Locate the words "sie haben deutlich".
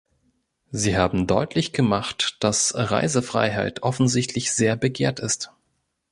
0.71-1.73